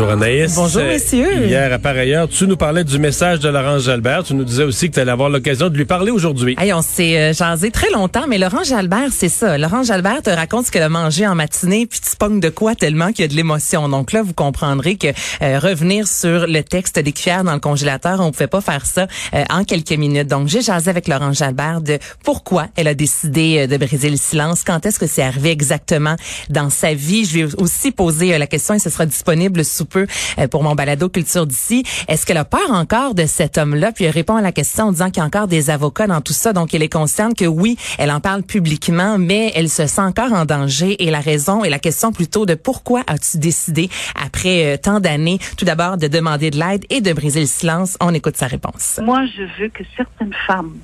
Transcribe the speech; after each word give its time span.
Bonjour 0.00 0.14
Anaïs. 0.14 0.54
Bonjour, 0.54 0.82
messieurs. 0.84 1.46
Hier, 1.46 1.70
à 1.70 1.78
par 1.78 1.94
ailleurs, 1.94 2.26
tu 2.26 2.46
nous 2.46 2.56
parlais 2.56 2.84
du 2.84 2.98
message 2.98 3.38
de 3.40 3.50
Laurence 3.50 3.82
Jalbert. 3.82 4.24
Tu 4.24 4.32
nous 4.32 4.44
disais 4.44 4.64
aussi 4.64 4.88
que 4.88 4.94
tu 4.94 5.00
allais 5.00 5.10
avoir 5.10 5.28
l'occasion 5.28 5.68
de 5.68 5.76
lui 5.76 5.84
parler 5.84 6.10
aujourd'hui. 6.10 6.56
Hey, 6.58 6.72
on 6.72 6.80
s'est 6.80 7.18
euh, 7.18 7.32
jasé 7.34 7.70
très 7.70 7.90
longtemps, 7.90 8.24
mais 8.26 8.38
Laurent 8.38 8.64
Jalbert, 8.64 9.10
c'est 9.10 9.28
ça. 9.28 9.58
Laurent 9.58 9.82
Jalbert 9.82 10.22
te 10.22 10.30
raconte 10.30 10.64
ce 10.64 10.72
qu'elle 10.72 10.84
a 10.84 10.88
mangé 10.88 11.26
en 11.26 11.34
matinée, 11.34 11.84
puis 11.84 12.00
tu 12.00 12.16
pognes 12.16 12.40
de 12.40 12.48
quoi 12.48 12.74
tellement 12.74 13.08
qu'il 13.12 13.20
y 13.20 13.24
a 13.26 13.28
de 13.28 13.34
l'émotion. 13.34 13.90
Donc 13.90 14.12
là, 14.12 14.22
vous 14.22 14.32
comprendrez 14.32 14.96
que 14.96 15.08
euh, 15.42 15.58
revenir 15.58 16.08
sur 16.08 16.46
le 16.46 16.62
texte 16.62 16.98
des 16.98 17.12
cuillères 17.12 17.44
dans 17.44 17.52
le 17.52 17.60
congélateur, 17.60 18.20
on 18.20 18.32
pouvait 18.32 18.46
pas 18.46 18.62
faire 18.62 18.86
ça 18.86 19.06
euh, 19.34 19.44
en 19.50 19.64
quelques 19.64 19.92
minutes. 19.92 20.28
Donc 20.28 20.48
j'ai 20.48 20.62
jasé 20.62 20.88
avec 20.88 21.08
Laurent 21.08 21.34
Jalbert 21.34 21.82
de 21.82 21.98
pourquoi 22.24 22.68
elle 22.76 22.88
a 22.88 22.94
décidé 22.94 23.58
euh, 23.58 23.66
de 23.66 23.76
briser 23.76 24.08
le 24.08 24.16
silence, 24.16 24.62
quand 24.64 24.86
est-ce 24.86 24.98
que 24.98 25.06
c'est 25.06 25.22
arrivé 25.22 25.50
exactement 25.50 26.16
dans 26.48 26.70
sa 26.70 26.94
vie. 26.94 27.26
Je 27.26 27.40
ai 27.40 27.44
aussi 27.58 27.92
posé 27.92 28.32
euh, 28.32 28.38
la 28.38 28.46
question 28.46 28.72
et 28.72 28.78
ce 28.78 28.88
sera 28.88 29.04
disponible 29.04 29.62
sous 29.62 29.89
peu 29.90 30.06
euh, 30.38 30.48
pour 30.48 30.62
mon 30.62 30.74
balado 30.74 31.08
culture 31.08 31.46
d'ici. 31.46 31.84
Est-ce 32.08 32.24
qu'elle 32.24 32.38
a 32.38 32.44
peur 32.44 32.70
encore 32.70 33.14
de 33.14 33.26
cet 33.26 33.58
homme-là? 33.58 33.92
Puis 33.92 34.04
elle 34.04 34.12
répond 34.12 34.36
à 34.36 34.40
la 34.40 34.52
question 34.52 34.84
en 34.84 34.92
disant 34.92 35.10
qu'il 35.10 35.18
y 35.18 35.20
a 35.20 35.26
encore 35.26 35.48
des 35.48 35.68
avocats 35.68 36.06
dans 36.06 36.20
tout 36.20 36.32
ça. 36.32 36.52
Donc 36.52 36.72
elle 36.72 36.82
est 36.82 36.92
consciente 36.92 37.36
que 37.36 37.44
oui, 37.44 37.76
elle 37.98 38.10
en 38.10 38.20
parle 38.20 38.42
publiquement, 38.42 39.18
mais 39.18 39.52
elle 39.54 39.68
se 39.68 39.86
sent 39.86 40.00
encore 40.00 40.32
en 40.32 40.44
danger. 40.44 41.02
Et 41.02 41.10
la 41.10 41.20
raison 41.20 41.64
et 41.64 41.68
la 41.68 41.78
question 41.78 42.12
plutôt 42.12 42.46
de 42.46 42.54
pourquoi 42.54 43.02
as-tu 43.06 43.38
décidé, 43.38 43.90
après 44.14 44.64
euh, 44.64 44.76
tant 44.76 45.00
d'années, 45.00 45.38
tout 45.56 45.64
d'abord 45.64 45.96
de 45.96 46.06
demander 46.06 46.50
de 46.50 46.58
l'aide 46.58 46.84
et 46.90 47.00
de 47.00 47.12
briser 47.12 47.40
le 47.40 47.46
silence? 47.46 47.96
On 48.00 48.14
écoute 48.14 48.36
sa 48.36 48.46
réponse. 48.46 49.00
Moi, 49.02 49.24
je 49.36 49.42
veux 49.60 49.68
que 49.68 49.82
certaines 49.96 50.34
femmes, 50.46 50.78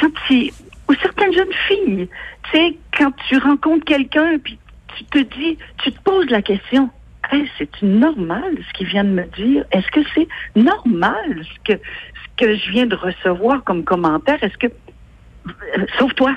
quand 0.00 0.10
tu, 0.26 0.52
ou 0.88 0.94
certaines 1.00 1.32
jeunes 1.32 1.54
filles, 1.68 2.08
tu 2.50 2.58
sais, 2.58 2.76
quand 2.98 3.12
tu 3.28 3.38
rencontres 3.38 3.84
quelqu'un, 3.84 4.38
puis 4.42 4.58
tu 4.96 5.04
te 5.04 5.18
dis, 5.18 5.58
tu 5.82 5.92
te 5.92 6.00
poses 6.02 6.30
la 6.30 6.42
question, 6.42 6.90
Hey, 7.30 7.50
c'est 7.58 7.82
normal 7.82 8.56
ce 8.66 8.72
qu'il 8.74 8.86
vient 8.86 9.04
de 9.04 9.10
me 9.10 9.24
dire. 9.24 9.64
Est-ce 9.72 9.90
que 9.90 10.00
c'est 10.14 10.28
normal 10.56 11.42
ce 11.42 11.72
que 11.72 11.80
ce 11.80 12.44
que 12.44 12.54
je 12.56 12.70
viens 12.70 12.86
de 12.86 12.96
recevoir 12.96 13.64
comme 13.64 13.84
commentaire? 13.84 14.42
Est-ce 14.42 14.58
que 14.58 14.66
euh, 14.66 15.86
sauf 15.98 16.14
toi, 16.14 16.34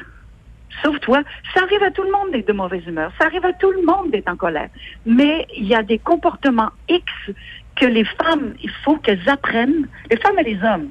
sauf 0.83 0.99
toi, 0.99 1.21
ça 1.53 1.61
arrive 1.63 1.83
à 1.83 1.91
tout 1.91 2.03
le 2.03 2.11
monde 2.11 2.31
d'être 2.31 2.47
de 2.47 2.53
mauvaise 2.53 2.85
humeur. 2.85 3.11
Ça 3.19 3.27
arrive 3.27 3.45
à 3.45 3.53
tout 3.53 3.71
le 3.71 3.83
monde 3.83 4.11
d'être 4.11 4.29
en 4.29 4.35
colère. 4.35 4.69
Mais 5.05 5.45
il 5.55 5.65
y 5.65 5.75
a 5.75 5.83
des 5.83 5.99
comportements 5.99 6.71
X 6.89 7.03
que 7.75 7.85
les 7.85 8.05
femmes, 8.05 8.53
il 8.61 8.71
faut 8.83 8.97
qu'elles 8.97 9.27
apprennent, 9.29 9.87
les 10.09 10.17
femmes 10.17 10.39
et 10.39 10.43
les 10.43 10.63
hommes. 10.63 10.89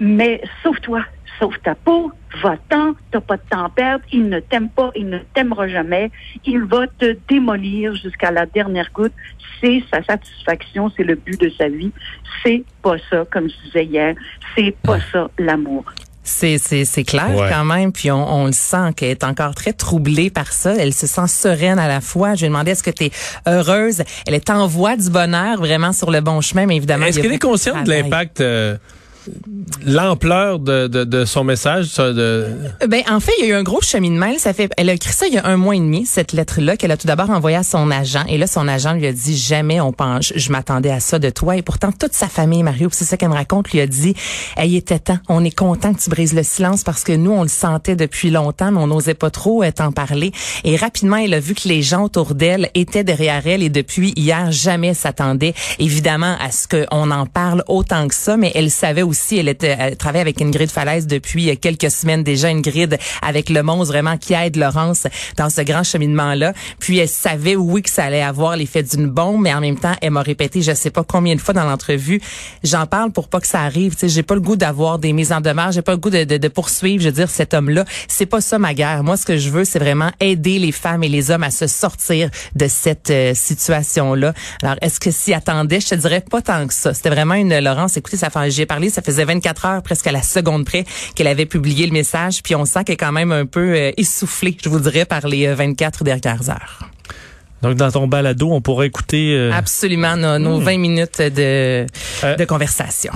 Mais 0.00 0.40
sauve-toi, 0.62 1.02
sauve 1.40 1.58
ta 1.64 1.74
peau, 1.74 2.12
va-t'en, 2.42 2.94
t'as 3.10 3.20
pas 3.20 3.36
de 3.36 3.42
temps 3.50 3.64
à 3.64 3.68
perdre, 3.68 4.04
il 4.12 4.28
ne 4.28 4.38
t'aime 4.40 4.68
pas, 4.68 4.90
il 4.94 5.08
ne 5.08 5.18
t'aimera 5.34 5.66
jamais, 5.68 6.10
il 6.44 6.62
va 6.64 6.86
te 6.86 7.16
démolir 7.28 7.94
jusqu'à 7.96 8.30
la 8.30 8.46
dernière 8.46 8.90
goutte, 8.92 9.12
c'est 9.60 9.82
sa 9.92 10.02
satisfaction, 10.04 10.90
c'est 10.96 11.02
le 11.04 11.16
but 11.16 11.40
de 11.40 11.50
sa 11.58 11.68
vie, 11.68 11.90
c'est 12.44 12.64
pas 12.82 12.96
ça, 13.10 13.24
comme 13.30 13.48
je 13.48 13.54
disais 13.66 13.84
hier, 13.86 14.14
c'est 14.56 14.76
pas 14.82 14.98
ça 15.12 15.28
l'amour. 15.38 15.84
C'est 16.22 16.58
c'est 16.58 16.84
c'est 16.84 17.04
clair 17.04 17.34
Ouais. 17.34 17.48
quand 17.50 17.64
même, 17.64 17.90
puis 17.90 18.10
on, 18.10 18.42
on 18.42 18.46
le 18.46 18.52
sent 18.52 18.92
qu'elle 18.94 19.08
est 19.12 19.24
encore 19.24 19.54
très 19.54 19.72
troublée 19.72 20.28
par 20.28 20.52
ça. 20.52 20.74
Elle 20.76 20.92
se 20.92 21.06
sent 21.06 21.26
sereine 21.26 21.78
à 21.78 21.88
la 21.88 22.02
fois. 22.02 22.34
Je 22.34 22.40
lui 22.40 22.46
ai 22.46 22.48
demandé 22.50 22.72
est-ce 22.72 22.82
que 22.82 22.90
tu 22.90 23.04
es 23.04 23.10
heureuse? 23.46 24.02
Elle 24.26 24.34
est 24.34 24.50
en 24.50 24.66
voie 24.66 24.96
du 24.96 25.08
bonheur, 25.08 25.56
vraiment 25.56 25.94
sur 25.94 26.10
le 26.10 26.20
bon 26.20 26.42
chemin, 26.42 26.66
mais 26.66 26.76
évidemment. 26.76 27.06
Est-ce 27.06 27.20
qu'elle 27.20 27.32
est 27.32 27.38
consciente 27.38 27.84
de 27.86 27.90
l'impact, 27.92 28.42
euh, 28.42 28.76
l'ampleur 29.84 30.58
de, 30.58 30.86
de, 30.86 31.04
de 31.04 31.24
son 31.24 31.44
message? 31.44 31.94
de... 31.96 32.46
Ben 32.86 33.02
en 33.10 33.20
fait, 33.20 33.32
il 33.38 33.44
y 33.44 33.48
a 33.48 33.50
eu 33.50 33.58
un 33.58 33.62
gros 33.62 33.80
cheminement. 33.80 34.32
Ça 34.38 34.52
fait, 34.52 34.70
elle 34.76 34.90
a 34.90 34.92
écrit 34.92 35.12
ça 35.12 35.26
il 35.26 35.34
y 35.34 35.38
a 35.38 35.46
un 35.46 35.56
mois 35.56 35.76
et 35.76 35.80
demi 35.80 36.06
cette 36.06 36.32
lettre-là 36.32 36.76
qu'elle 36.76 36.90
a 36.90 36.96
tout 36.96 37.06
d'abord 37.06 37.30
envoyée 37.30 37.56
à 37.56 37.62
son 37.62 37.90
agent. 37.90 38.24
Et 38.28 38.38
là, 38.38 38.46
son 38.46 38.68
agent 38.68 38.94
lui 38.94 39.06
a 39.06 39.12
dit 39.12 39.36
jamais 39.36 39.80
on 39.80 39.92
pense. 39.92 40.32
Je 40.34 40.52
m'attendais 40.52 40.90
à 40.90 41.00
ça 41.00 41.18
de 41.18 41.30
toi. 41.30 41.56
Et 41.56 41.62
pourtant, 41.62 41.92
toute 41.92 42.12
sa 42.12 42.28
famille, 42.28 42.62
Mario, 42.62 42.88
c'est 42.92 43.04
ça 43.04 43.16
qu'elle 43.16 43.28
me 43.28 43.34
raconte, 43.34 43.70
lui 43.70 43.80
a 43.80 43.86
dit, 43.86 44.14
il 44.62 44.76
était 44.76 44.98
temps. 44.98 45.18
On 45.28 45.44
est 45.44 45.56
content 45.56 45.94
que 45.94 46.00
tu 46.00 46.10
brises 46.10 46.34
le 46.34 46.42
silence 46.42 46.82
parce 46.84 47.04
que 47.04 47.12
nous, 47.12 47.30
on 47.30 47.42
le 47.42 47.48
sentait 47.48 47.96
depuis 47.96 48.30
longtemps, 48.30 48.70
mais 48.72 48.80
on 48.80 48.86
n'osait 48.86 49.14
pas 49.14 49.30
trop 49.30 49.62
euh, 49.62 49.70
t'en 49.70 49.92
parler. 49.92 50.32
Et 50.64 50.76
rapidement, 50.76 51.16
elle 51.16 51.34
a 51.34 51.40
vu 51.40 51.54
que 51.54 51.68
les 51.68 51.82
gens 51.82 52.04
autour 52.04 52.34
d'elle 52.34 52.70
étaient 52.74 53.04
derrière 53.04 53.46
elle. 53.46 53.62
Et 53.62 53.68
depuis 53.68 54.12
hier, 54.16 54.50
jamais 54.52 54.94
s'attendait 54.94 55.54
évidemment 55.78 56.36
à 56.40 56.50
ce 56.50 56.66
qu'on 56.68 57.10
en 57.10 57.26
parle 57.26 57.64
autant 57.68 58.08
que 58.08 58.14
ça. 58.14 58.36
Mais 58.36 58.52
elle 58.54 58.70
savait 58.70 59.02
aussi, 59.02 59.17
elle 59.32 59.48
était, 59.48 59.76
elle 59.78 59.96
travaillait 59.96 60.22
avec 60.22 60.40
Ingrid 60.40 60.70
Falaise 60.70 61.06
depuis 61.06 61.56
quelques 61.58 61.90
semaines 61.90 62.22
déjà. 62.22 62.48
Ingrid 62.48 62.98
avec 63.22 63.50
le 63.50 63.62
monstre 63.62 63.92
vraiment 63.92 64.16
qui 64.16 64.34
aide 64.34 64.56
Laurence 64.56 65.06
dans 65.36 65.50
ce 65.50 65.60
grand 65.62 65.82
cheminement-là. 65.82 66.52
Puis 66.78 66.98
elle 66.98 67.08
savait, 67.08 67.56
oui, 67.56 67.82
que 67.82 67.90
ça 67.90 68.04
allait 68.04 68.22
avoir 68.22 68.56
l'effet 68.56 68.82
d'une 68.82 69.08
bombe, 69.08 69.42
mais 69.42 69.54
en 69.54 69.60
même 69.60 69.78
temps, 69.78 69.94
elle 70.00 70.12
m'a 70.12 70.22
répété, 70.22 70.62
je 70.62 70.72
sais 70.72 70.90
pas 70.90 71.04
combien 71.04 71.34
de 71.34 71.40
fois 71.40 71.54
dans 71.54 71.64
l'entrevue, 71.64 72.20
j'en 72.64 72.86
parle 72.86 73.12
pour 73.12 73.28
pas 73.28 73.40
que 73.40 73.46
ça 73.46 73.60
arrive. 73.60 73.94
Tu 73.94 74.00
sais, 74.00 74.08
j'ai 74.08 74.22
pas 74.22 74.34
le 74.34 74.40
goût 74.40 74.56
d'avoir 74.56 74.98
des 74.98 75.12
mises 75.12 75.32
en 75.32 75.40
demeure, 75.40 75.72
j'ai 75.72 75.82
pas 75.82 75.92
le 75.92 75.98
goût 75.98 76.10
de, 76.10 76.24
de, 76.24 76.36
de 76.36 76.48
poursuivre, 76.48 77.02
je 77.02 77.08
veux 77.08 77.14
dire, 77.14 77.30
cet 77.30 77.54
homme-là. 77.54 77.84
C'est 78.08 78.26
pas 78.26 78.40
ça 78.40 78.58
ma 78.58 78.74
guerre. 78.74 79.02
Moi, 79.04 79.16
ce 79.16 79.24
que 79.24 79.36
je 79.36 79.50
veux, 79.50 79.64
c'est 79.64 79.78
vraiment 79.78 80.10
aider 80.20 80.58
les 80.58 80.72
femmes 80.72 81.02
et 81.04 81.08
les 81.08 81.30
hommes 81.30 81.42
à 81.42 81.50
se 81.50 81.66
sortir 81.66 82.30
de 82.54 82.68
cette 82.68 83.10
euh, 83.10 83.34
situation-là. 83.34 84.34
Alors, 84.62 84.76
est-ce 84.80 85.00
que 85.00 85.10
s'y 85.10 85.34
attendait? 85.34 85.80
Je 85.80 85.88
te 85.88 85.94
dirais 85.94 86.22
pas 86.28 86.42
tant 86.42 86.66
que 86.66 86.74
ça. 86.74 86.94
C'était 86.94 87.10
vraiment 87.10 87.34
une 87.34 87.58
Laurence. 87.58 87.96
Écoutez, 87.96 88.16
ça 88.16 88.30
fait, 88.30 88.50
j'ai 88.50 88.66
parlé, 88.66 88.90
ça 88.98 89.02
faisait 89.02 89.24
24 89.24 89.64
heures 89.66 89.82
presque 89.82 90.06
à 90.08 90.12
la 90.12 90.22
seconde 90.22 90.64
près 90.64 90.84
qu'elle 91.14 91.28
avait 91.28 91.46
publié 91.46 91.86
le 91.86 91.92
message, 91.92 92.42
puis 92.42 92.54
on 92.56 92.64
sent 92.64 92.82
qu'elle 92.84 92.94
est 92.94 92.96
quand 92.96 93.12
même 93.12 93.30
un 93.30 93.46
peu 93.46 93.72
euh, 93.74 93.92
essoufflée, 93.96 94.56
je 94.62 94.68
vous 94.68 94.80
dirais, 94.80 95.04
par 95.04 95.28
les 95.28 95.46
euh, 95.46 95.54
24 95.54 96.02
dernières 96.02 96.50
heures. 96.50 96.88
Donc, 97.62 97.76
dans 97.76 97.90
ton 97.92 98.06
balado, 98.08 98.50
on 98.52 98.60
pourrait 98.60 98.86
écouter... 98.88 99.34
euh, 99.36 99.52
Absolument, 99.52 100.16
nos, 100.16 100.38
nos 100.38 100.58
20 100.60 100.78
minutes 100.78 101.20
de, 101.22 101.86
Euh, 102.24 102.36
de 102.36 102.44
conversation. 102.44 103.12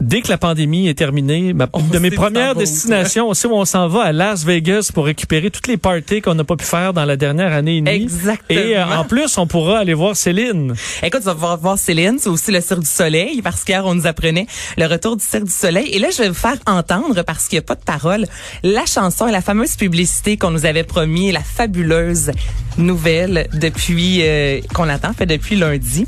Dès 0.00 0.22
que 0.22 0.28
la 0.28 0.38
pandémie 0.38 0.88
est 0.88 0.94
terminée, 0.94 1.52
ma- 1.52 1.68
On 1.74 1.80
de 1.82 1.98
mes 1.98 2.10
premières 2.10 2.54
va 2.54 2.60
destinations, 2.60 3.28
on 3.28 3.34
sait 3.34 3.46
où 3.48 3.54
on 3.54 3.64
s'en 3.66 3.86
va 3.86 4.02
à 4.04 4.12
Las 4.12 4.44
Vegas 4.44 4.90
pour 4.94 5.04
récupérer 5.04 5.50
toutes 5.50 5.66
les 5.66 5.76
parties 5.76 6.22
qu'on 6.22 6.34
n'a 6.34 6.44
pas 6.44 6.56
pu 6.56 6.64
faire 6.64 6.92
dans 6.94 7.04
la 7.04 7.16
dernière 7.16 7.52
année 7.52 7.76
et 7.76 7.80
demie. 7.82 8.02
Exactement. 8.04 8.60
Et 8.60 8.76
euh, 8.76 8.86
en 8.86 9.04
plus, 9.04 9.36
on 9.36 9.46
pourra 9.46 9.78
aller 9.80 9.92
voir 9.94 10.16
Céline. 10.16 10.74
Écoute, 11.02 11.22
vas 11.22 11.34
pouvoir 11.34 11.58
voir 11.58 11.78
Céline, 11.78 12.16
c'est 12.18 12.30
aussi 12.30 12.50
le 12.50 12.60
Cirque 12.62 12.80
du 12.80 12.86
Soleil, 12.86 13.42
parce 13.42 13.62
qu'hier, 13.64 13.84
on 13.84 13.94
nous 13.94 14.06
apprenait 14.06 14.46
le 14.78 14.86
retour 14.86 15.16
du 15.16 15.24
Cirque 15.24 15.44
du 15.44 15.52
Soleil. 15.52 15.88
Et 15.92 15.98
là, 15.98 16.08
je 16.10 16.22
vais 16.22 16.28
vous 16.28 16.34
faire 16.34 16.56
entendre, 16.66 17.22
parce 17.22 17.46
qu'il 17.46 17.56
n'y 17.58 17.64
a 17.64 17.66
pas 17.66 17.74
de 17.74 17.84
parole, 17.84 18.26
la 18.62 18.86
chanson 18.86 19.26
et 19.28 19.32
la 19.32 19.42
fameuse 19.42 19.76
publicité 19.76 20.36
qu'on 20.38 20.50
nous 20.50 20.64
avait 20.64 20.84
promis, 20.84 21.30
la 21.30 21.40
fabuleuse 21.42 22.30
nouvelle 22.78 23.48
depuis 23.52 24.20
euh, 24.22 24.60
qu'on 24.74 24.88
attend, 24.88 25.12
fait 25.12 25.26
depuis 25.26 25.56
lundi. 25.56 26.06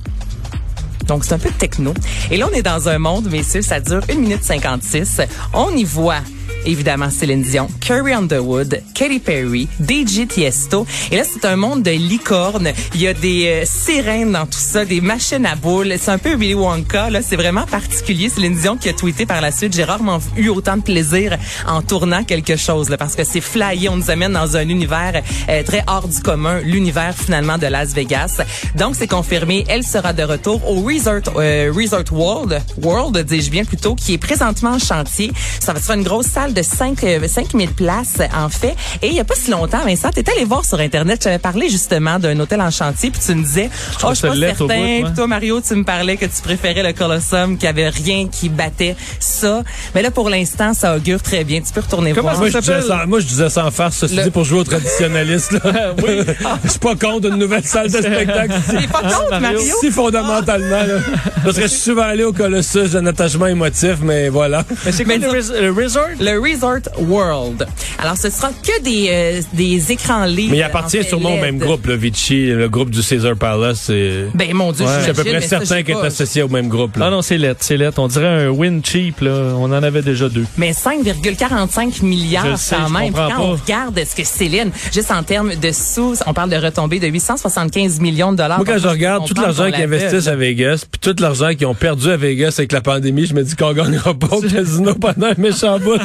Donc, 1.12 1.26
c'est 1.26 1.34
un 1.34 1.38
peu 1.38 1.50
techno. 1.50 1.92
Et 2.30 2.38
là, 2.38 2.48
on 2.50 2.54
est 2.54 2.62
dans 2.62 2.88
un 2.88 2.98
monde, 2.98 3.28
messieurs, 3.30 3.60
ça 3.60 3.80
dure 3.80 4.00
1 4.08 4.14
minute 4.14 4.42
56. 4.42 5.20
On 5.52 5.70
y 5.76 5.84
voit 5.84 6.20
évidemment 6.66 7.10
Céline 7.10 7.42
Dion, 7.42 7.68
Carrie 7.80 8.12
Underwood, 8.12 8.82
Katy 8.94 9.18
Perry, 9.18 9.68
DJ 9.80 10.26
Tiesto. 10.28 10.86
Et 11.10 11.16
là, 11.16 11.22
c'est 11.24 11.44
un 11.44 11.56
monde 11.56 11.82
de 11.82 11.90
licornes. 11.90 12.72
Il 12.94 13.00
y 13.00 13.08
a 13.08 13.14
des 13.14 13.46
euh, 13.46 13.64
sirènes 13.64 14.32
dans 14.32 14.46
tout 14.46 14.58
ça, 14.58 14.84
des 14.84 15.00
machines 15.00 15.46
à 15.46 15.54
boules. 15.54 15.94
C'est 15.98 16.10
un 16.10 16.18
peu 16.18 16.34
Willy 16.34 16.54
Wonka. 16.54 17.10
Là, 17.10 17.20
c'est 17.22 17.36
vraiment 17.36 17.66
particulier. 17.66 18.28
Céline 18.28 18.54
Dion 18.54 18.76
qui 18.76 18.88
a 18.88 18.92
tweeté 18.92 19.26
par 19.26 19.40
la 19.40 19.50
suite. 19.50 19.74
J'ai 19.74 19.84
rarement 19.84 20.18
eu 20.36 20.48
autant 20.48 20.76
de 20.76 20.82
plaisir 20.82 21.36
en 21.66 21.82
tournant 21.82 22.24
quelque 22.24 22.56
chose, 22.56 22.88
là, 22.88 22.96
parce 22.96 23.14
que 23.14 23.24
c'est 23.24 23.40
flyé. 23.40 23.88
On 23.88 23.96
nous 23.96 24.10
amène 24.10 24.32
dans 24.32 24.56
un 24.56 24.68
univers 24.68 25.22
euh, 25.48 25.62
très 25.62 25.84
hors 25.86 26.08
du 26.08 26.20
commun, 26.20 26.60
l'univers 26.60 27.14
finalement 27.16 27.58
de 27.58 27.66
Las 27.66 27.92
Vegas. 27.92 28.42
Donc, 28.76 28.94
c'est 28.96 29.08
confirmé. 29.08 29.64
Elle 29.68 29.84
sera 29.84 30.12
de 30.12 30.22
retour 30.22 30.68
au 30.68 30.82
Resort, 30.82 31.34
euh, 31.36 31.72
Resort 31.74 32.12
World, 32.12 32.62
World, 32.82 33.18
dis-je 33.26 33.50
bien 33.50 33.64
plutôt, 33.64 33.94
qui 33.94 34.14
est 34.14 34.18
présentement 34.18 34.70
en 34.70 34.78
chantier. 34.78 35.32
Ça 35.60 35.72
va 35.72 35.78
être 35.78 35.90
une 35.90 36.02
grosse 36.02 36.26
salle 36.26 36.51
total 36.52 36.54
de 36.54 36.62
5, 36.62 37.04
euh, 37.04 37.28
5000 37.28 37.70
places, 37.70 38.18
en 38.34 38.48
fait. 38.48 38.74
Et 39.02 39.08
il 39.08 39.14
y 39.14 39.20
a 39.20 39.24
pas 39.24 39.34
si 39.34 39.50
longtemps, 39.50 39.84
Vincent, 39.84 40.10
tu 40.10 40.22
allé 40.30 40.44
voir 40.44 40.64
sur 40.64 40.78
Internet, 40.78 41.20
tu 41.20 41.28
avais 41.28 41.38
parlé 41.38 41.68
justement 41.68 42.18
d'un 42.18 42.38
hôtel 42.40 42.60
en 42.60 42.70
chantier, 42.70 43.10
puis 43.10 43.20
tu 43.24 43.34
me 43.34 43.42
disais, 43.42 43.70
oh, 44.04 44.08
je 44.10 44.14
suis 44.14 44.28
pas 44.28 44.36
certain. 44.36 44.64
bout. 44.66 45.04
Puis 45.06 45.14
toi, 45.14 45.26
Mario, 45.26 45.60
tu 45.60 45.74
me 45.74 45.84
parlais 45.84 46.16
que 46.16 46.26
tu 46.26 46.42
préférais 46.42 46.82
le 46.82 46.92
Colosseum, 46.92 47.56
qu'il 47.56 47.64
y 47.66 47.68
avait 47.68 47.88
rien 47.88 48.28
qui 48.28 48.48
battait 48.48 48.96
ça. 49.20 49.62
Mais 49.94 50.02
là, 50.02 50.10
pour 50.10 50.28
l'instant, 50.30 50.74
ça 50.74 50.96
augure 50.96 51.22
très 51.22 51.44
bien. 51.44 51.60
Tu 51.60 51.72
peux 51.72 51.80
retourner 51.80 52.12
Comment 52.12 52.28
voir. 52.30 52.38
Moi 52.38 52.48
je, 52.48 52.52
ça 52.52 52.60
disais 52.60 52.82
sans, 52.82 53.06
moi, 53.06 53.20
je 53.20 53.26
disais 53.26 53.50
sans 53.50 53.70
farce, 53.70 53.96
ceci 53.98 54.16
Le- 54.16 54.24
dit, 54.24 54.30
pour 54.30 54.44
jouer 54.44 54.60
au 54.60 54.64
traditionnaliste. 54.64 55.52
Là. 55.52 55.94
oui. 56.06 56.20
je 56.64 56.68
suis 56.70 56.78
pas 56.78 56.94
contre 56.94 57.28
une 57.28 57.36
nouvelle 57.36 57.64
salle 57.64 57.90
de 57.90 57.98
spectacle. 57.98 58.54
T'es 58.70 58.86
pas 58.86 59.00
contre, 59.02 59.30
Mario. 59.30 59.58
Mario? 59.58 59.74
Si 59.80 59.90
fondamentalement, 59.90 60.82
là. 60.82 60.98
Parce 61.44 61.56
que 61.56 61.62
je 61.62 61.68
suis 61.68 61.80
souvent 61.80 62.02
allé 62.02 62.24
au 62.24 62.32
Colossus, 62.32 62.88
j'ai 62.90 62.98
un 62.98 63.06
attachement 63.06 63.46
émotif, 63.46 63.96
mais 64.02 64.28
voilà. 64.28 64.64
Mais 64.84 64.92
c'est 64.92 65.04
quoi 65.04 65.14
Mais 65.18 65.26
le, 65.26 65.28
res- 65.32 65.60
le 65.60 65.70
resort? 65.72 66.08
Le 66.20 66.38
Resort 66.42 66.80
World. 66.98 67.66
Alors, 67.98 68.16
ce 68.16 68.30
sera 68.30 68.50
que 68.50 68.82
des, 68.82 69.08
euh, 69.10 69.40
des 69.52 69.92
écrans 69.92 70.24
libres. 70.24 70.50
Mais 70.52 70.58
il 70.58 70.62
appartient 70.62 71.02
sûrement 71.04 71.34
au 71.34 71.40
même 71.40 71.58
groupe, 71.58 71.86
le 71.86 71.94
Vichy, 71.94 72.46
le 72.46 72.68
groupe 72.68 72.90
du 72.90 73.02
Caesar 73.02 73.36
Palace. 73.36 73.82
C'est 73.86 74.26
Ben, 74.34 74.52
mon 74.54 74.72
Dieu, 74.72 74.84
Ouais. 74.84 74.92
je 74.98 75.02
suis 75.02 75.10
à 75.10 75.14
peu 75.14 75.24
près 75.24 75.40
certain 75.40 75.82
qu'il 75.82 75.94
est 75.94 76.00
associé 76.06 76.42
au 76.42 76.48
même 76.48 76.68
groupe. 76.68 76.96
Là. 76.96 77.06
Ah 77.06 77.10
non, 77.10 77.22
c'est 77.22 77.38
lettre, 77.38 77.60
c'est 77.62 77.76
lettre. 77.76 77.98
On 78.00 78.08
dirait 78.08 78.46
un 78.46 78.48
win 78.48 78.82
cheap, 78.84 79.20
là. 79.20 79.54
On 79.56 79.64
en 79.64 79.72
avait 79.82 80.02
déjà 80.02 80.28
deux. 80.28 80.44
Mais 80.56 80.72
5,45 80.72 81.98
Je 82.00 82.04
milliards 82.04 82.58
sais, 82.58 82.76
quand 82.76 82.88
je 82.88 82.92
même. 82.92 83.12
Quand 83.12 83.30
on 83.40 83.52
regarde 83.52 84.00
ce 84.04 84.14
que 84.16 84.24
Céline, 84.26 84.70
juste 84.92 85.10
en 85.10 85.22
termes 85.22 85.54
de 85.54 85.70
sous, 85.72 86.16
on 86.26 86.34
parle 86.34 86.50
de 86.50 86.56
retombées 86.56 86.98
de 86.98 87.06
875 87.08 88.00
millions 88.00 88.32
de 88.32 88.38
dollars. 88.38 88.58
Moi, 88.58 88.66
quand 88.66 88.78
je 88.78 88.88
regarde 88.88 89.26
tout 89.26 89.34
l'argent 89.40 89.70
qu'ils 89.70 89.82
investissent 89.84 90.26
à 90.28 90.36
Vegas, 90.36 90.84
puis 90.90 91.00
tout 91.00 91.14
l'argent 91.22 91.50
qu'ils 91.54 91.66
ont 91.66 91.74
perdu 91.74 92.10
à 92.10 92.16
Vegas 92.16 92.54
avec 92.58 92.72
la 92.72 92.80
pandémie, 92.80 93.26
je 93.26 93.34
me 93.34 93.42
dis 93.42 93.54
qu'on 93.56 93.72
gagnera 93.72 94.14
pas 94.14 94.36
au 94.36 94.40
casino 94.42 94.94
pendant 94.94 95.28
un 95.28 95.34
méchant 95.38 95.78
bout. 95.78 95.98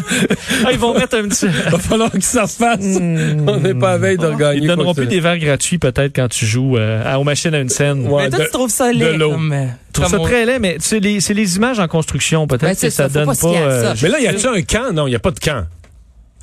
Ah, 0.66 0.70
ils 0.72 0.78
vont 0.80 0.94
mettre 0.94 1.18
un 1.18 1.28
petit... 1.28 1.46
Il 1.46 1.52
va 1.72 1.78
falloir 1.80 2.12
que 2.12 2.22
ça 2.22 2.48
se 2.48 2.58
fasse. 2.58 2.80
On 2.82 3.58
n'est 3.60 3.74
pas 3.74 3.94
à 3.94 3.98
veille 3.98 4.18
de 4.18 4.26
regagner. 4.28 4.58
Ils 4.60 4.64
ne 4.64 4.68
donneront 4.76 4.94
plus 4.94 5.08
des 5.08 5.20
verres 5.20 5.38
gratuits, 5.40 5.78
peut-être, 5.78 6.16
quand 6.16 6.28
tu 6.30 6.46
joues 6.46 6.78
euh, 6.78 7.14
aux 7.16 7.24
machines 7.24 7.54
à 7.54 7.60
une 7.60 7.70
scène. 7.70 8.08
Ouais, 8.08 8.24
Mais 8.26 8.30
toi, 8.30 8.40
de- 8.40 8.44
tu 8.46 8.52
trouves 8.52 8.70
ça 8.72 8.92
de 8.92 8.98
laid 8.98 9.18
l'eau. 9.18 9.32
comme, 9.32 9.52
euh, 9.52 9.66
Je 9.90 9.94
trouve 10.02 10.08
ça 10.12 10.20
on- 10.20 10.24
très 10.24 10.46
laid, 10.46 10.60
mais 10.60 10.78
c'est 10.80 11.00
les, 11.00 11.20
c'est 11.22 11.34
les 11.34 11.56
images 11.58 11.80
en 11.80 11.88
construction. 11.88 12.48
Peut-être 12.48 12.64
Ouais, 12.64 12.76
que 12.76 12.90
ça, 12.90 13.10
donne 13.10 13.26
pas 13.26 13.32
euh, 13.48 13.94
ça. 13.96 14.02
Mais 14.04 14.10
là, 14.10 14.20
y 14.20 14.28
a-tu 14.28 14.48
un 14.48 14.62
camp? 14.62 14.94
Non, 14.94 15.08
il 15.08 15.12
n'y 15.12 15.16
a 15.16 15.20
pas 15.20 15.32
de 15.32 15.40
camp. 15.40 15.66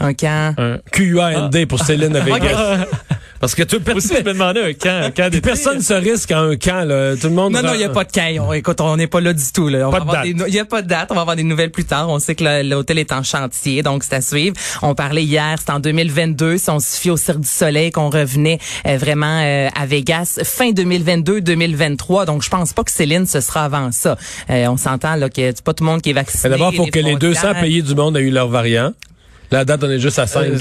un 0.00 0.12
camp. 0.14 0.54
un- 0.58 0.78
Q-U-A-N-D 0.90 1.66
pour 1.66 1.80
Céline 1.80 2.14
à 2.16 2.20
Vegas. 2.20 2.86
Parce 3.44 3.54
que 3.54 3.62
tout, 3.62 3.78
Moi 3.84 3.96
aussi, 3.96 4.08
je 4.16 4.22
me 4.22 4.32
demandais 4.32 4.62
un 4.62 4.72
camp, 4.72 5.02
un 5.04 5.10
camp 5.10 5.24
Puis 5.24 5.30
d'été. 5.32 5.40
personne 5.42 5.82
se 5.82 5.92
risque 5.92 6.30
à 6.32 6.38
un 6.40 6.56
camp, 6.56 6.82
là. 6.88 7.14
Tout 7.14 7.26
le 7.28 7.34
monde. 7.34 7.52
Non, 7.52 7.60
non, 7.62 7.74
il 7.74 7.76
n'y 7.76 7.84
a 7.84 7.90
pas 7.90 8.04
de 8.04 8.10
camp. 8.10 8.46
On- 8.48 8.52
écoute, 8.54 8.80
on 8.80 8.96
n'est 8.96 9.06
pas 9.06 9.20
là 9.20 9.34
du 9.34 9.42
tout. 9.52 9.68
Là. 9.68 9.86
On 9.86 9.90
Pas 9.90 9.98
va 9.98 10.04
de 10.04 10.08
avoir 10.08 10.22
date. 10.22 10.24
des 10.32 10.32
nou- 10.38 10.44
Il 10.48 10.54
n'y 10.54 10.58
a 10.60 10.64
pas 10.64 10.80
de 10.80 10.88
date. 10.88 11.08
On 11.10 11.14
va 11.14 11.20
avoir 11.20 11.36
des 11.36 11.42
nouvelles 11.42 11.70
plus 11.70 11.84
tard. 11.84 12.08
On 12.08 12.18
sait 12.20 12.34
que 12.34 12.62
l'hôtel 12.66 12.98
est 12.98 13.12
en 13.12 13.22
chantier, 13.22 13.82
donc 13.82 14.02
c'est 14.02 14.14
à 14.14 14.22
suivre. 14.22 14.56
On 14.80 14.94
parlait 14.94 15.24
hier, 15.24 15.56
c'était 15.58 15.72
en 15.72 15.78
2022, 15.80 16.56
si 16.56 16.70
on 16.70 16.80
se 16.80 16.98
fie 16.98 17.10
au 17.10 17.18
Cirque 17.18 17.40
du 17.40 17.46
Soleil, 17.46 17.90
qu'on 17.90 18.08
revenait 18.08 18.58
euh, 18.86 18.96
vraiment 18.96 19.40
euh, 19.42 19.68
à 19.78 19.84
Vegas 19.84 20.40
fin 20.42 20.70
2022-2023. 20.70 22.24
Donc, 22.24 22.42
je 22.42 22.48
pense 22.48 22.72
pas 22.72 22.82
que 22.82 22.92
Céline, 22.92 23.26
ce 23.26 23.40
sera 23.42 23.64
avant 23.64 23.92
ça. 23.92 24.16
Euh, 24.48 24.66
on 24.68 24.78
s'entend 24.78 25.16
là 25.16 25.28
que 25.28 25.34
c'est 25.54 25.62
pas 25.62 25.74
tout 25.74 25.84
le 25.84 25.90
monde 25.90 26.00
qui 26.02 26.08
est 26.08 26.14
vacciné. 26.14 26.44
Mais 26.44 26.50
D'abord, 26.50 26.72
faut 26.74 26.86
que 26.86 26.98
les 26.98 27.16
200 27.16 27.40
frontières. 27.40 27.60
pays 27.62 27.82
du 27.82 27.94
monde 27.94 28.16
aient 28.16 28.20
eu 28.22 28.30
leur 28.30 28.48
variant. 28.48 28.92
La 29.54 29.64
date, 29.64 29.84
on 29.84 29.90
est 29.90 30.00
juste 30.00 30.18
à 30.18 30.26
5. 30.26 30.46
Euh, 30.46 30.58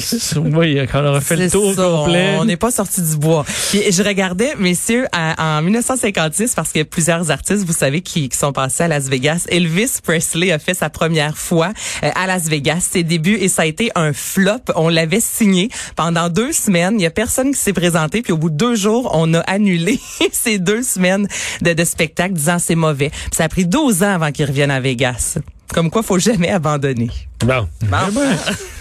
oui, 0.54 0.80
quand 0.92 1.02
on 1.02 1.08
aura 1.08 1.20
fait 1.20 1.36
le 1.36 1.50
tour 1.50 1.74
ça, 1.74 1.82
complet. 1.82 2.36
On 2.38 2.46
n'est 2.46 2.58
pas 2.58 2.70
sorti 2.70 3.02
du 3.02 3.18
bois. 3.18 3.44
Puis 3.72 3.82
je 3.92 4.04
regardais, 4.04 4.54
messieurs, 4.60 5.08
à- 5.12 5.58
en 5.58 5.64
1956, 5.64 6.54
parce 6.54 6.72
qu'il 6.72 6.78
y 6.78 6.84
a 6.84 6.86
plusieurs 6.86 7.32
artistes, 7.32 7.66
vous 7.66 7.74
savez, 7.74 8.02
qui, 8.02 8.30
qui 8.30 8.38
sont 8.38 8.52
passés 8.54 8.84
à 8.84 8.88
Las 8.88 9.10
Vegas. 9.10 9.46
Elvis 9.50 9.94
Presley 10.04 10.52
a 10.52 10.60
fait 10.60 10.76
sa 10.76 10.92
première 10.92 11.40
fois 11.40 11.74
euh, 12.04 12.12
à 12.14 12.28
Las 12.28 12.44
Vegas, 12.44 12.88
ses 12.92 13.02
débuts, 13.02 13.38
et 13.42 13.48
ça 13.50 13.64
a 13.64 13.66
été 13.66 13.90
un 13.96 14.14
flop. 14.14 14.60
On 14.76 14.90
l'avait 14.90 15.22
signé 15.22 15.70
pendant 15.96 16.30
deux 16.30 16.54
semaines. 16.54 17.00
Il 17.00 17.02
y 17.02 17.08
a 17.08 17.10
personne 17.10 17.52
qui 17.52 17.60
s'est 17.60 17.74
présenté, 17.74 18.22
puis 18.22 18.32
au 18.32 18.38
bout 18.38 18.52
de 18.52 18.58
deux 18.58 18.76
jours, 18.76 19.10
on 19.16 19.34
a 19.34 19.40
annulé 19.40 20.00
ces 20.32 20.60
deux 20.60 20.84
semaines 20.84 21.28
de, 21.64 21.74
de 21.74 21.84
spectacle, 21.84 22.34
disant 22.36 22.60
c'est 22.60 22.76
mauvais. 22.76 23.10
Puis 23.10 23.38
ça 23.38 23.46
a 23.46 23.50
pris 23.50 23.66
12 23.66 24.04
ans 24.04 24.14
avant 24.14 24.32
qu'il 24.32 24.46
revienne 24.46 24.70
à 24.70 24.80
Vegas. 24.80 25.40
Comme 25.74 25.90
quoi, 25.90 26.04
faut 26.04 26.20
jamais 26.20 26.52
abandonner. 26.52 27.10
Bon. 27.44 27.68
Bon. 27.90 27.98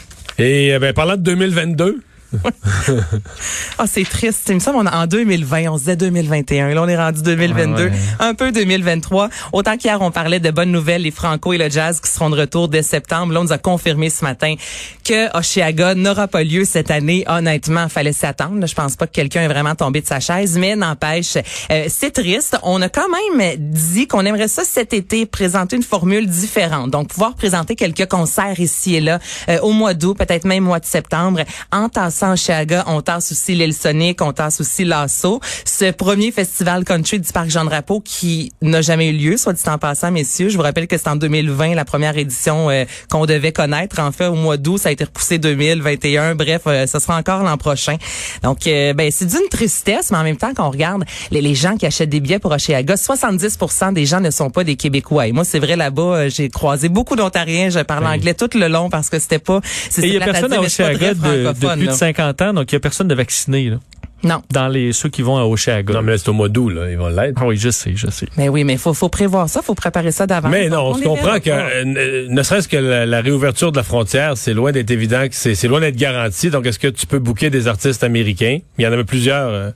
Et 0.42 0.74
euh, 0.74 0.80
ben, 0.80 0.92
parlant 0.92 1.16
de 1.16 1.22
2022, 1.22 2.00
Ah, 3.78 3.84
c'est 3.86 4.04
triste. 4.04 4.42
Il 4.48 4.54
me 4.56 4.60
semble 4.60 4.78
on 4.78 4.86
en 4.86 5.06
2020, 5.06 5.70
on 5.70 5.74
se 5.76 5.80
disait 5.84 5.96
2021. 5.96 6.74
Là, 6.74 6.82
on 6.82 6.88
est 6.88 6.96
rendu 6.96 7.22
2022, 7.22 7.84
Ouais, 7.84 7.90
ouais. 7.90 7.96
un 8.20 8.34
peu 8.34 8.52
2023. 8.52 9.28
Autant 9.52 9.76
qu'hier, 9.76 10.00
on 10.00 10.10
parlait 10.10 10.40
de 10.40 10.50
bonnes 10.50 10.70
nouvelles, 10.70 11.02
les 11.02 11.10
Franco 11.10 11.52
et 11.52 11.58
le 11.58 11.68
Jazz 11.70 12.00
qui 12.00 12.10
seront 12.10 12.30
de 12.30 12.38
retour 12.38 12.68
dès 12.68 12.82
septembre. 12.82 13.32
Là, 13.32 13.40
on 13.40 13.44
nous 13.44 13.52
a 13.52 13.58
confirmé 13.58 14.10
ce 14.10 14.24
matin 14.24 14.54
que 15.04 15.36
Oshiaga 15.36 15.94
n'aura 15.94 16.28
pas 16.28 16.44
lieu 16.44 16.64
cette 16.64 16.90
année. 16.90 17.24
Honnêtement, 17.26 17.88
fallait 17.88 18.12
s'attendre. 18.12 18.66
Je 18.66 18.74
pense 18.74 18.96
pas 18.96 19.06
que 19.06 19.12
quelqu'un 19.12 19.42
est 19.42 19.48
vraiment 19.48 19.74
tombé 19.74 20.00
de 20.00 20.06
sa 20.06 20.20
chaise, 20.20 20.56
mais 20.58 20.76
n'empêche, 20.76 21.36
euh, 21.70 21.86
c'est 21.88 22.10
triste. 22.12 22.56
On 22.62 22.80
a 22.82 22.88
quand 22.88 23.08
même 23.08 23.56
dit 23.58 24.06
qu'on 24.06 24.24
aimerait 24.24 24.48
ça 24.48 24.62
cet 24.64 24.92
été 24.92 25.26
présenter 25.26 25.76
une 25.76 25.82
formule 25.82 26.26
différente. 26.28 26.90
Donc, 26.90 27.08
pouvoir 27.08 27.34
présenter 27.34 27.74
quelques 27.74 28.06
concerts 28.08 28.60
ici 28.60 28.96
et 28.96 29.00
là 29.00 29.18
euh, 29.48 29.58
au 29.60 29.72
mois 29.72 29.94
d'août, 29.94 30.16
peut-être 30.18 30.44
même 30.44 30.64
mois 30.64 30.80
de 30.80 30.84
septembre. 30.86 31.40
En 31.72 31.88
tassant 31.88 32.21
Oshiaga, 32.30 32.84
on 32.86 33.00
tasse 33.00 33.32
aussi 33.32 33.54
l'île 33.54 33.74
Sonic, 33.74 34.20
on 34.22 34.32
tasse 34.32 34.60
aussi 34.60 34.84
Lasso. 34.84 35.40
Ce 35.64 35.90
premier 35.90 36.30
festival 36.32 36.84
country 36.84 37.18
du 37.20 37.32
Parc 37.32 37.50
Jean-Drapeau 37.50 38.00
qui 38.00 38.52
n'a 38.62 38.80
jamais 38.82 39.08
eu 39.08 39.12
lieu, 39.12 39.36
soit 39.36 39.52
dit 39.52 39.62
en 39.66 39.78
passant, 39.78 40.10
messieurs. 40.10 40.48
Je 40.48 40.56
vous 40.56 40.62
rappelle 40.62 40.86
que 40.86 40.96
c'est 40.96 41.08
en 41.08 41.16
2020, 41.16 41.74
la 41.74 41.84
première 41.84 42.16
édition 42.16 42.70
euh, 42.70 42.84
qu'on 43.10 43.26
devait 43.26 43.52
connaître. 43.52 43.98
En 44.00 44.12
fait, 44.12 44.26
au 44.26 44.34
mois 44.34 44.56
d'août, 44.56 44.78
ça 44.78 44.90
a 44.90 44.92
été 44.92 45.04
repoussé 45.04 45.38
2021. 45.38 46.34
Bref, 46.34 46.62
euh, 46.66 46.86
ce 46.86 46.98
sera 46.98 47.16
encore 47.16 47.42
l'an 47.42 47.56
prochain. 47.56 47.96
Donc, 48.42 48.66
euh, 48.66 48.92
ben, 48.94 49.10
c'est 49.10 49.26
d'une 49.26 49.48
tristesse, 49.50 50.10
mais 50.10 50.18
en 50.18 50.22
même 50.24 50.36
temps, 50.36 50.52
quand 50.54 50.66
on 50.66 50.70
regarde 50.70 51.04
les, 51.30 51.40
les 51.40 51.54
gens 51.54 51.76
qui 51.76 51.86
achètent 51.86 52.10
des 52.10 52.20
billets 52.20 52.38
pour 52.38 52.52
Oshiaga, 52.52 52.96
70 52.96 53.58
des 53.92 54.06
gens 54.06 54.20
ne 54.20 54.30
sont 54.30 54.50
pas 54.50 54.64
des 54.64 54.76
Québécois. 54.76 55.26
Et 55.26 55.32
moi, 55.32 55.44
c'est 55.44 55.58
vrai, 55.58 55.76
là-bas, 55.76 56.02
euh, 56.02 56.30
j'ai 56.30 56.48
croisé 56.48 56.88
beaucoup 56.88 57.16
d'Ontariens. 57.16 57.70
Je 57.70 57.80
parle 57.80 58.06
anglais 58.06 58.34
tout 58.34 58.50
le 58.54 58.68
long 58.68 58.90
parce 58.90 59.08
que 59.08 59.18
c'était 59.18 59.38
pas... 59.38 59.60
c'est- 59.90 60.02
Et 60.02 60.06
il 60.08 60.12
y 60.14 60.16
a 60.16 60.20
personne 60.32 60.50
à 60.52 60.56
très 60.96 61.14
de, 61.14 61.42
de 61.60 61.66
là. 61.86 61.92
50 62.12 62.42
ans, 62.42 62.52
donc 62.52 62.70
il 62.72 62.74
y 62.74 62.76
a 62.76 62.80
personne 62.80 63.08
de 63.08 63.14
vacciné 63.14 63.70
là, 63.70 63.76
Non. 64.24 64.42
dans 64.52 64.68
les 64.68 64.92
ceux 64.92 65.08
qui 65.08 65.22
vont 65.22 65.36
à 65.38 65.44
Oshiaga. 65.44 65.94
non, 65.94 66.02
mais 66.02 66.18
c'est 66.18 66.28
au 66.28 66.32
mois 66.32 66.48
d'août, 66.48 66.70
là. 66.70 66.90
Ils 66.90 66.96
vont 66.98 67.08
l'être. 67.08 67.38
Ah 67.40 67.46
oui, 67.46 67.56
je 67.56 67.70
sais, 67.70 67.92
je 67.94 68.08
sais. 68.08 68.26
Mais 68.36 68.48
oui, 68.48 68.64
mais 68.64 68.76
faut 68.76 68.94
faut 68.94 69.08
prévoir 69.08 69.48
ça, 69.48 69.62
faut 69.62 69.74
préparer 69.74 70.12
ça 70.12 70.26
d'avance. 70.26 70.50
Mais 70.50 70.68
non, 70.68 70.82
on 70.88 70.94
se 70.94 71.02
comprend 71.02 71.38
que, 71.40 71.50
pas. 71.50 71.68
euh, 71.70 72.28
ne- 72.28 72.42
serait-ce 72.42 72.68
que 72.68 72.76
la, 72.76 73.06
la 73.06 73.20
réouverture 73.20 73.72
de 73.72 73.76
la 73.76 73.82
frontière, 73.82 74.36
c'est 74.36 74.54
loin 74.54 74.72
d'être 74.72 74.90
évident, 74.90 75.26
que 75.28 75.34
c'est 75.34 75.54
c'est 75.54 75.68
loin 75.68 75.80
d'être 75.80 75.96
garanti. 75.96 76.50
Donc, 76.50 76.66
est-ce 76.66 76.78
que 76.78 76.88
tu 76.88 77.06
peux 77.06 77.18
booker 77.18 77.50
des 77.50 77.66
artistes 77.68 78.04
américains? 78.04 78.58
Il 78.78 78.84
y 78.84 78.86
en 78.86 78.92
avait 78.92 79.04
plusieurs. 79.04 79.48
euh, 79.48 79.70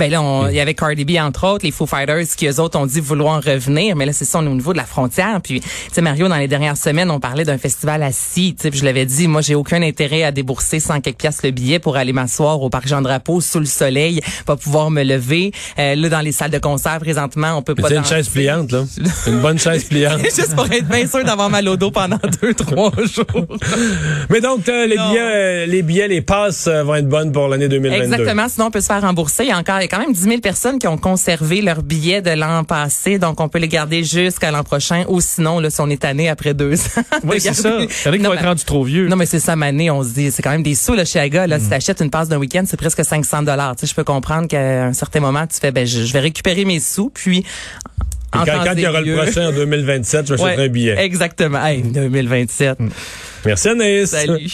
Ben 0.00 0.10
là, 0.10 0.22
on- 0.22 0.48
il 0.48 0.54
y 0.54 0.60
avait 0.60 0.72
Cardi 0.72 1.04
B 1.04 1.18
entre 1.20 1.46
autres, 1.46 1.64
les 1.66 1.70
Foo 1.72 1.84
Fighters 1.84 2.24
qui 2.36 2.46
eux 2.46 2.58
autres 2.58 2.78
ont 2.78 2.86
dit 2.86 3.00
vouloir 3.00 3.42
revenir, 3.44 3.96
mais 3.96 4.06
là 4.06 4.14
c'est 4.14 4.24
ça 4.24 4.38
on 4.38 4.44
est 4.46 4.48
au 4.48 4.54
niveau 4.54 4.72
de 4.72 4.78
la 4.78 4.84
frontière. 4.84 5.38
Puis 5.42 5.60
tu 5.60 5.68
sais 5.92 6.00
Mario, 6.00 6.26
dans 6.26 6.36
les 6.38 6.48
dernières 6.48 6.78
semaines, 6.78 7.10
on 7.10 7.20
parlait 7.20 7.44
d'un 7.44 7.58
festival 7.58 8.02
assis. 8.02 8.54
Tu 8.58 8.70
sais, 8.70 8.76
je 8.76 8.82
l'avais 8.82 9.04
dit, 9.04 9.28
moi 9.28 9.42
j'ai 9.42 9.54
aucun 9.54 9.82
intérêt 9.82 10.22
à 10.22 10.32
débourser 10.32 10.80
100 10.80 11.02
quelques 11.02 11.18
piastres 11.18 11.44
le 11.44 11.50
billet 11.50 11.78
pour 11.78 11.96
aller 11.98 12.14
m'asseoir 12.14 12.62
au 12.62 12.70
parc 12.70 12.88
Jean 12.88 13.02
Drapeau 13.02 13.42
sous 13.42 13.58
le 13.58 13.66
soleil, 13.66 14.20
pas 14.46 14.56
pouvoir 14.56 14.90
me 14.90 15.02
lever. 15.02 15.52
Euh, 15.78 15.94
là 15.96 16.08
dans 16.08 16.20
les 16.20 16.32
salles 16.32 16.50
de 16.50 16.58
concert 16.58 16.98
présentement, 16.98 17.58
on 17.58 17.62
peut 17.62 17.74
pas 17.74 17.88
C'est 17.88 17.96
une 17.96 18.04
chaise 18.06 18.28
pliante, 18.30 18.72
là. 18.72 18.84
Une 19.26 19.40
bonne 19.40 19.58
chaise 19.58 19.84
pliante. 19.84 20.20
Juste 20.24 20.54
pour 20.56 20.64
être 20.72 20.88
bien 20.88 21.06
sûr 21.06 21.22
d'avoir 21.24 21.50
mal 21.50 21.68
au 21.68 21.76
dos 21.76 21.90
pendant 21.90 22.18
deux, 22.40 22.54
trois 22.64 22.90
jours. 23.04 23.46
Mais 24.30 24.40
donc, 24.40 24.66
euh, 24.68 24.86
les 24.86 24.96
Non. 24.96 25.10
billets, 25.10 25.20
euh, 25.20 25.66
les 25.66 25.82
billets, 25.82 26.08
les 26.08 26.22
passes 26.22 26.66
euh, 26.68 26.82
vont 26.84 26.94
être 26.94 27.08
bonnes 27.08 27.32
pour 27.32 27.48
l'année 27.48 27.68
2022. 27.68 28.02
Exactement. 28.04 28.48
Sinon, 28.48 28.66
on 28.66 28.70
peut 28.70 28.80
se 28.80 28.86
faire 28.86 29.02
rembourser. 29.02 29.44
Il 29.44 29.48
y 29.48 29.52
a 29.52 29.58
encore, 29.58 29.80
quand 29.90 29.98
même 29.98 30.12
10 30.12 30.20
000 30.20 30.40
personnes 30.40 30.78
qui 30.78 30.86
ont 30.86 30.96
conservé 30.96 31.60
leurs 31.62 31.82
billets 31.82 32.22
de 32.22 32.30
l'an 32.30 32.62
passé. 32.64 33.18
Donc, 33.18 33.40
on 33.40 33.48
peut 33.48 33.58
les 33.58 33.68
garder 33.68 34.04
jusqu'à 34.04 34.50
l'an 34.50 34.62
prochain. 34.62 35.04
Ou 35.08 35.20
sinon, 35.20 35.58
là, 35.58 35.68
si 35.70 35.80
on 35.80 35.88
est 35.90 36.00
tanné 36.02 36.28
après 36.28 36.54
deux 36.54 36.74
ans. 36.76 37.02
Oui, 37.24 37.40
c'est 37.40 37.54
ça. 37.54 37.70
vont 37.70 37.86
mais- 38.10 38.16
être 38.18 38.44
rendus 38.44 38.64
trop 38.64 38.84
vieux. 38.84 39.08
Non, 39.08 39.16
mais 39.16 39.26
c'est 39.26 39.40
ça, 39.40 39.56
Mané. 39.56 39.90
On 39.90 40.02
se 40.04 40.10
dit, 40.10 40.30
c'est 40.30 40.42
quand 40.42 40.50
même 40.50 40.62
des 40.62 40.74
sous, 40.74 40.94
là, 40.94 41.04
chez 41.04 41.18
Aga. 41.18 41.46
Là, 41.46 41.58
si 41.58 41.66
Mm. 41.66 41.70
t'achètes 41.70 42.00
une 42.00 42.10
passe 42.10 42.28
d'un 42.28 42.38
week-end, 42.38 42.62
c'est 42.66 42.76
presque 42.76 43.04
500 43.04 43.42
dollars. 43.42 43.74
Tu 43.76 43.80
sais, 43.80 43.86
je 43.90 43.94
peux 43.94 44.04
comprendre 44.04 44.46
qu'à 44.48 44.84
un 44.86 44.92
certain 44.92 45.20
moment, 45.20 45.46
tu 45.46 45.58
fais, 45.60 45.72
ben, 45.72 45.86
je, 45.86 46.04
je 46.04 46.12
vais 46.12 46.20
récupérer 46.20 46.64
mes 46.64 46.78
sous, 46.80 47.10
puis, 47.10 47.44
quand, 48.32 48.44
quand 48.46 48.72
il 48.74 48.80
y 48.80 48.86
aura 48.86 49.00
le 49.00 49.16
prochain 49.16 49.48
en 49.48 49.52
2027, 49.52 50.26
je 50.28 50.34
vais 50.34 50.40
Ouais, 50.40 50.50
acheter 50.50 50.62
un 50.62 50.68
billet. 50.68 50.94
Exactement. 51.04 51.64
Hey, 51.66 51.82
2027. 51.82 52.78
Mm. 52.78 52.88
Merci 53.44 53.68
Anaïs. 53.68 54.10
Salut. 54.10 54.48